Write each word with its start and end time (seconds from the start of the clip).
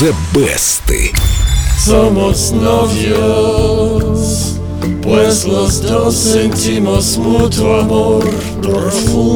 The 0.00 0.14
Best. 0.32 0.90
Somos 1.76 2.52
novios, 2.52 3.18
pues 5.02 5.44
los 5.44 5.82
dos 5.82 6.14
sentimos 6.14 7.18
mutuo 7.18 7.80
amor 7.80 8.24
profundo. 8.62 9.30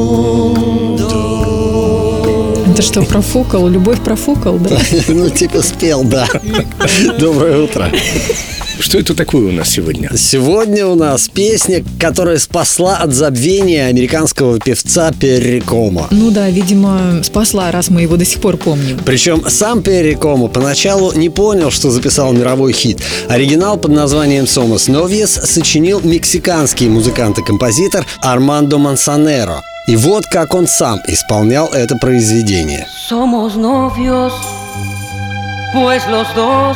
Это 2.75 2.81
что, 2.81 3.03
профукал? 3.03 3.69
Любовь 3.69 4.01
профукал, 4.01 4.57
да? 4.57 4.77
Ну, 5.07 5.29
типа 5.29 5.61
спел, 5.61 6.03
да. 6.03 6.27
Доброе 7.17 7.61
утро. 7.61 7.89
Что 8.81 8.99
это 8.99 9.15
такое 9.15 9.47
у 9.47 9.51
нас 9.53 9.69
сегодня? 9.69 10.11
Сегодня 10.17 10.85
у 10.85 10.95
нас 10.95 11.29
песня, 11.29 11.85
которая 11.97 12.37
спасла 12.37 12.97
от 12.97 13.13
забвения 13.13 13.85
американского 13.85 14.59
певца 14.59 15.13
Перри 15.17 15.61
Комо. 15.61 16.09
Ну 16.11 16.31
да, 16.31 16.49
видимо, 16.49 17.23
спасла, 17.23 17.71
раз 17.71 17.89
мы 17.89 18.01
его 18.01 18.17
до 18.17 18.25
сих 18.25 18.41
пор 18.41 18.57
помним. 18.57 18.99
Причем 19.05 19.49
сам 19.49 19.81
Перри 19.81 20.15
Комо 20.15 20.49
поначалу 20.49 21.13
не 21.13 21.29
понял, 21.29 21.71
что 21.71 21.91
записал 21.91 22.33
мировой 22.33 22.73
хит. 22.73 22.99
Оригинал 23.29 23.77
под 23.77 23.91
названием 23.91 24.43
«Somos 24.43 24.89
Novios» 24.89 25.45
сочинил 25.45 26.01
мексиканский 26.03 26.89
музыкант 26.89 27.39
и 27.39 27.41
композитор 27.41 28.05
Армандо 28.21 28.77
Мансанеро. 28.77 29.61
И 29.87 29.95
вот 29.95 30.25
как 30.25 30.55
он 30.55 30.67
сам 30.67 30.99
исполнял 31.07 31.67
это 31.67 31.95
произведение. 31.95 32.87
Somos 33.09 33.55
novios, 33.55 34.33
pues 35.73 36.01
los 36.07 36.27
dos 36.35 36.75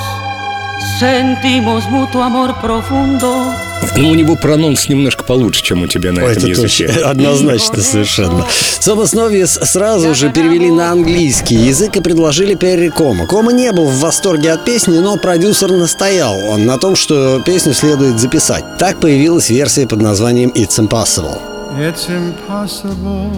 sentimos 0.99 1.85
mutuo 1.89 2.21
amor 2.21 2.53
profundo. 2.61 3.51
Ну, 3.95 4.09
у 4.09 4.13
него 4.13 4.35
прононс 4.35 4.87
немножко 4.89 5.23
получше, 5.23 5.63
чем 5.63 5.81
у 5.81 5.87
тебя 5.87 6.11
на 6.11 6.23
Ой, 6.23 6.33
этом 6.33 6.43
это 6.43 6.61
языке. 6.61 6.87
точно, 6.87 7.09
однозначно 7.09 7.81
совершенно. 7.81 8.45
Somos 8.79 9.15
Novios 9.15 9.65
сразу 9.65 10.13
же 10.13 10.29
перевели 10.31 10.69
на 10.69 10.91
английский 10.91 11.55
язык 11.55 11.95
и 11.95 12.01
предложили 12.01 12.53
Перри 12.53 12.89
Кома. 12.89 13.25
Кома 13.25 13.51
не 13.51 13.71
был 13.71 13.85
в 13.87 13.99
восторге 14.01 14.51
от 14.51 14.65
песни, 14.65 14.99
но 14.99 15.17
продюсер 15.17 15.71
настоял 15.71 16.37
он 16.47 16.65
на 16.67 16.77
том, 16.77 16.95
что 16.95 17.41
песню 17.43 17.73
следует 17.73 18.19
записать. 18.19 18.77
Так 18.77 18.99
появилась 18.99 19.49
версия 19.49 19.87
под 19.87 20.01
названием 20.01 20.51
It's 20.51 20.77
Impossible. 20.77 21.58
It's 21.77 22.09
impossible. 22.09 23.31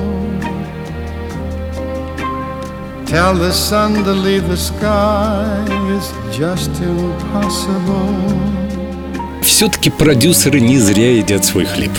Tell 3.06 3.36
the 3.36 3.52
sun 3.52 4.04
to 4.06 4.14
leave 4.14 4.48
the 4.48 4.56
sky. 4.56 5.66
It's 5.90 6.12
just 6.32 6.72
impossible. 6.82 8.32
Все-таки 9.44 9.90
продюсеры 9.90 10.62
не 10.62 10.78
зря 10.78 11.18
едят 11.18 11.44
свой 11.44 11.66
хлеб. 11.66 11.92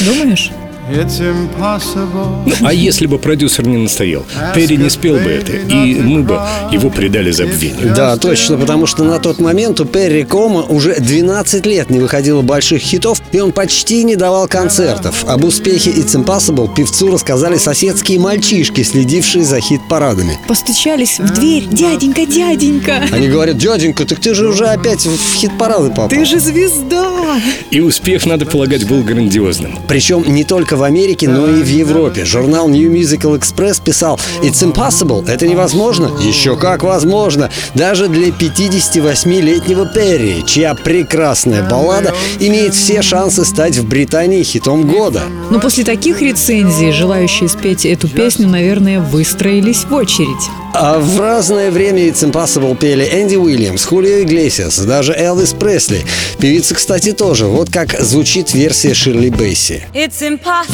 Думаешь? 0.00 0.52
It's 0.90 1.20
impossible. 1.20 2.52
А 2.62 2.72
если 2.72 3.06
бы 3.06 3.18
продюсер 3.18 3.66
не 3.66 3.76
настоял, 3.76 4.24
Перри 4.54 4.76
не 4.76 4.90
спел 4.90 5.14
бы 5.14 5.30
это, 5.30 5.52
и 5.52 5.94
мы 5.94 6.22
бы 6.22 6.40
его 6.72 6.90
предали 6.90 7.30
забвению. 7.30 7.94
Да, 7.94 8.16
точно, 8.16 8.56
потому 8.56 8.86
что 8.86 9.04
на 9.04 9.18
тот 9.18 9.38
момент 9.38 9.80
у 9.80 9.84
Перри 9.84 10.24
Кома 10.24 10.62
уже 10.62 10.96
12 10.96 11.64
лет 11.66 11.90
не 11.90 12.00
выходило 12.00 12.42
больших 12.42 12.82
хитов, 12.82 13.22
и 13.32 13.40
он 13.40 13.52
почти 13.52 14.02
не 14.04 14.16
давал 14.16 14.48
концертов. 14.48 15.24
Об 15.26 15.44
успехе 15.44 15.90
It's 15.90 16.16
Impossible 16.16 16.74
певцу 16.74 17.10
рассказали 17.12 17.56
соседские 17.56 18.18
мальчишки, 18.18 18.82
следившие 18.82 19.44
за 19.44 19.60
хит-парадами. 19.60 20.38
Постучались 20.48 21.18
в 21.18 21.32
дверь. 21.32 21.66
Дяденька, 21.70 22.26
дяденька! 22.26 23.02
Они 23.12 23.28
говорят, 23.28 23.56
дяденька, 23.58 24.04
так 24.04 24.18
ты 24.18 24.34
же 24.34 24.48
уже 24.48 24.66
опять 24.66 25.06
в 25.06 25.34
хит-парады 25.34 25.90
попал. 25.90 26.08
Ты 26.08 26.24
же 26.24 26.40
звезда! 26.40 27.40
И 27.70 27.80
успех, 27.80 28.26
надо 28.26 28.44
полагать, 28.46 28.86
был 28.86 29.02
грандиозным. 29.02 29.78
Причем 29.88 30.24
не 30.26 30.44
только 30.44 30.76
в 30.76 30.79
Америке, 30.82 31.28
но 31.28 31.46
и 31.46 31.62
в 31.62 31.66
Европе. 31.66 32.24
Журнал 32.24 32.68
New 32.68 32.90
Musical 32.90 33.38
Express 33.38 33.82
писал 33.82 34.18
«It's 34.42 34.62
impossible»— 34.62 35.26
это 35.28 35.46
невозможно? 35.46 36.10
Еще 36.20 36.56
как 36.56 36.82
возможно! 36.82 37.50
Даже 37.74 38.08
для 38.08 38.28
58-летнего 38.28 39.86
Перри, 39.86 40.44
чья 40.46 40.74
прекрасная 40.74 41.62
баллада 41.68 42.14
имеет 42.38 42.74
все 42.74 43.02
шансы 43.02 43.44
стать 43.44 43.76
в 43.76 43.86
Британии 43.86 44.42
хитом 44.42 44.86
года. 44.86 45.22
Но 45.50 45.60
после 45.60 45.84
таких 45.84 46.22
рецензий 46.22 46.92
желающие 46.92 47.48
спеть 47.48 47.86
эту 47.86 48.08
песню, 48.08 48.48
наверное, 48.48 49.00
выстроились 49.00 49.84
в 49.84 49.94
очередь. 49.94 50.50
А 50.72 50.98
в 51.00 51.20
разное 51.20 51.70
время 51.70 52.06
It's 52.06 52.24
Impossible 52.24 52.76
пели 52.76 53.04
Энди 53.04 53.34
Уильямс, 53.34 53.84
Хулио 53.84 54.22
Иглесиас, 54.22 54.78
даже 54.78 55.12
Элвис 55.12 55.52
Пресли. 55.52 56.04
Певица, 56.38 56.74
кстати, 56.74 57.12
тоже. 57.12 57.46
Вот 57.46 57.70
как 57.70 58.00
звучит 58.00 58.54
версия 58.54 58.94
Ширли 58.94 59.30
Бейси. 59.30 59.82
It's 59.92 60.22
impossible. 60.22 60.69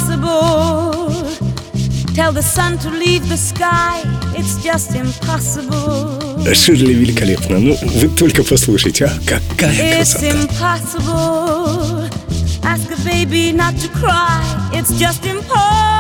Tell 2.15 2.33
the 2.33 2.43
sun 2.43 2.79
to 2.79 2.89
leave 2.91 3.29
the 3.29 3.37
sky. 3.37 4.01
It's 4.35 4.57
just 4.63 4.95
impossible. 4.95 6.19
Ширли 6.55 6.95
великолепно. 6.95 7.59
Ну, 7.59 7.77
вы 7.83 8.09
только 8.09 8.43
послушайте, 8.43 9.05
а 9.07 9.13
какая 9.27 10.01
It's 10.01 10.15
красота. 10.15 10.31
impossible. 10.43 12.11
Ask 12.63 12.91
a 12.91 12.97
baby 13.05 13.53
not 13.53 13.75
to 13.81 13.89
cry. 14.01 14.43
It's 14.73 14.91
just 14.99 15.25
impossible. 15.27 15.96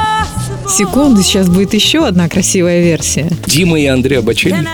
Секунду, 0.68 1.22
сейчас 1.22 1.48
будет 1.48 1.74
еще 1.74 2.06
одна 2.06 2.28
красивая 2.28 2.82
версия. 2.82 3.30
Дима 3.46 3.80
и 3.80 3.86
Андрей 3.86 4.18
you? 4.18 4.66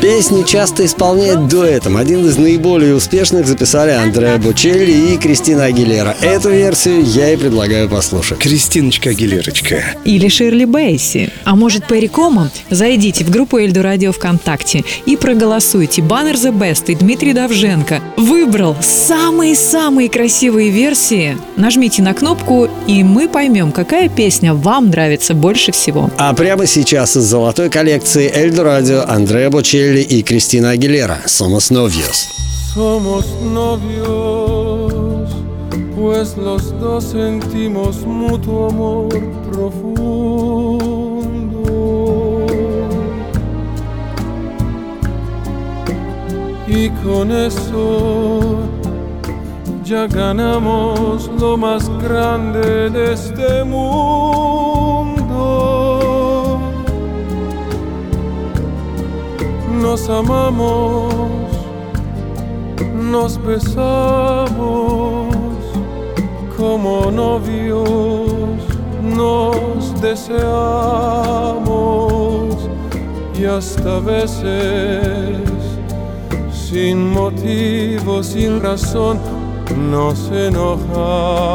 Песни 0.00 0.42
часто 0.42 0.84
исполняют 0.84 1.48
дуэтом. 1.48 1.96
Один 1.96 2.26
из 2.26 2.36
наиболее 2.36 2.94
успешных 2.94 3.46
записали 3.46 3.92
Андреа 3.92 4.38
Бучелли 4.38 5.12
и 5.12 5.16
Кристина 5.16 5.64
Агилера. 5.64 6.16
Эту 6.20 6.50
версию 6.50 7.04
я 7.04 7.32
и 7.32 7.36
предлагаю 7.36 7.88
послушать. 7.88 8.38
Кристиночка 8.38 9.10
Агилерочка. 9.10 9.82
Или 10.04 10.28
Ширли 10.28 10.64
Бейси. 10.64 11.30
А 11.44 11.56
может, 11.56 11.86
Перри 11.86 12.08
Кома? 12.08 12.50
Зайдите 12.70 13.24
в 13.24 13.30
группу 13.30 13.58
Эльду 13.58 13.82
Радио 13.82 14.12
ВКонтакте 14.12 14.84
и 15.06 15.16
проголосуйте. 15.16 16.02
Баннер 16.02 16.34
The 16.34 16.52
Best 16.52 16.92
и 16.92 16.94
Дмитрий 16.94 17.32
Давженко 17.32 18.00
выбрал 18.16 18.76
самые-самые 18.80 20.08
красивые 20.08 20.70
версии. 20.70 21.36
Нажмите 21.56 22.02
на 22.02 22.12
кнопку, 22.14 22.68
и 22.86 23.02
мы 23.04 23.28
поймем, 23.28 23.72
какая 23.72 24.08
песня 24.08 24.54
вам 24.54 24.81
нравится 24.90 25.34
больше 25.34 25.72
всего. 25.72 26.10
А 26.18 26.32
прямо 26.34 26.66
сейчас 26.66 27.16
из 27.16 27.24
золотой 27.24 27.70
коллекции 27.70 28.30
Эльдо 28.32 28.64
Радио 28.64 29.04
Андреа 29.06 29.50
Бочелли 29.50 30.00
и 30.00 30.22
Кристина 30.22 30.70
Агилера 30.70 31.20
«Somos 31.26 31.70
Novios». 31.70 32.28
Somos 32.74 33.26
novios, 33.52 35.30
pues 35.94 36.34
los 36.38 36.72
dos 36.80 37.04
sentimos 37.04 38.00
mutuo 38.06 38.68
amor 38.70 39.08
profundo. 39.50 40.22
Y 46.66 46.88
con 47.04 47.30
eso 47.30 48.71
ya 49.92 50.06
ganamos 50.06 51.30
lo 51.38 51.56
más 51.58 51.90
grande 51.98 52.88
de 52.88 53.12
este 53.12 53.62
mundo. 53.64 53.90
Nos 59.82 60.08
amamos 60.08 61.12
nos 63.12 63.36
besamos 63.44 64.46
como 66.56 67.10
novios, 67.10 68.60
nos 69.02 70.00
deseamos 70.00 71.52
y 73.38 73.44
hasta 73.44 74.00
veces 74.00 75.36
sin 76.72 77.10
motivo, 77.10 78.22
sin 78.22 78.62
razón, 78.62 79.18
nos 79.76 80.30
enojamos. 80.30 81.52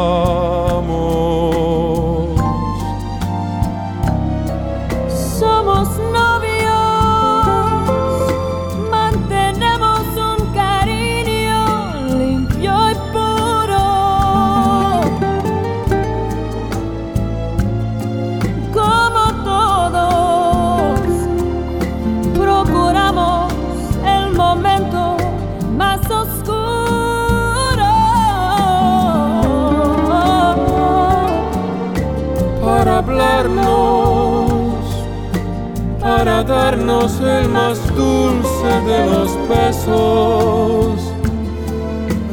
El 36.74 37.48
más 37.48 37.78
dulce 37.96 38.80
de 38.86 39.06
los 39.06 39.30
besos, 39.48 41.00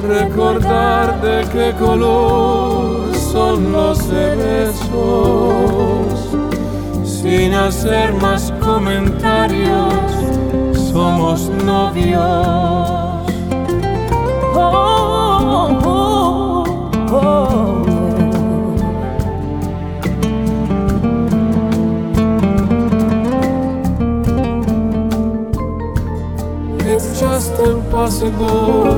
recordar 0.06 1.22
de 1.22 1.46
qué 1.54 1.74
color 1.80 3.16
son 3.16 3.72
los 3.72 3.98
cerezos, 3.98 4.92
sin 7.06 7.54
hacer 7.54 8.14
más 8.16 8.52
comentarios, 8.60 9.94
somos 10.92 11.50
novios. 11.64 12.85
It's 26.88 27.20
just 27.20 27.52
impossible. 27.60 28.96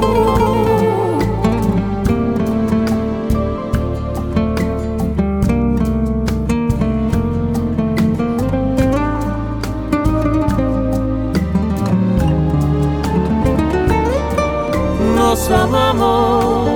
Nos 15.16 15.50
amamos, 15.50 16.70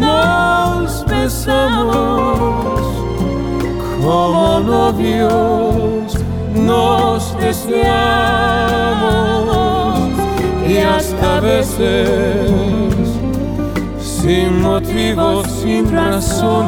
nos 0.00 1.04
besamos 1.04 2.80
como 4.02 4.60
novios, 4.60 6.14
nos 6.54 7.36
deseamos 7.38 8.69
hasta 11.00 11.40
veces 11.40 12.50
sin 13.98 14.60
motivo, 14.60 15.42
sin 15.44 15.90
razón 15.90 16.64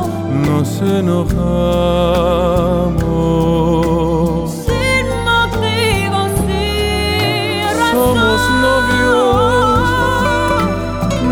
nos 0.47 0.81
enojamos. 0.81 1.31
Sin 4.69 5.07
motivo, 5.31 6.19
sin 6.47 7.63
razón. 7.79 8.15
Somos 8.17 8.41
novios, 8.67 9.85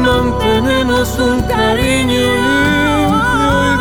mantenemos 0.06 1.08
un 1.19 1.38
cariño 1.43 2.26
limpio 3.64 3.64
y 3.64 3.75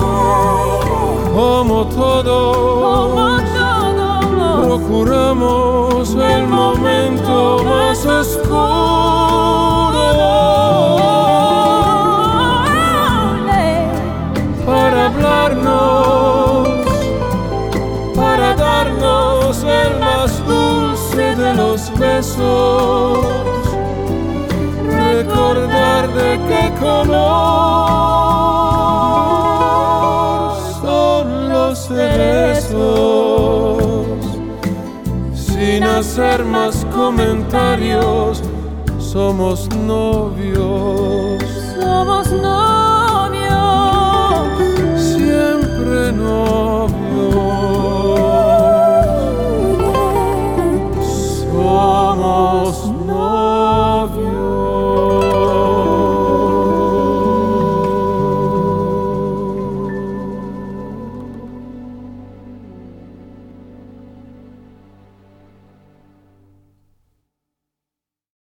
puro. 0.00 0.50
Como 1.32 1.76
todo. 1.86 2.51
Procuramos 4.92 6.14
el 6.14 6.46
momento 6.48 7.64
más 7.64 8.04
oscuro 8.04 8.52
para 14.66 15.06
hablarnos, 15.06 16.68
para 18.14 18.54
darnos 18.54 19.64
el 19.64 19.98
más 19.98 20.46
dulce 20.46 21.36
de 21.36 21.54
los 21.54 21.90
besos, 21.98 23.24
recordar 24.90 26.12
de 26.12 26.38
qué 26.48 26.72
color 26.78 27.71
hacer 36.02 36.44
más 36.44 36.84
comentarios, 36.86 38.42
somos 38.98 39.68
novios. 39.76 40.61